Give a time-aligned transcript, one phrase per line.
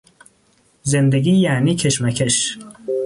[0.83, 2.57] زندگی یعنی کشمکش